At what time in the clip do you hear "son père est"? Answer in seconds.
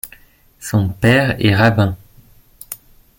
0.59-1.53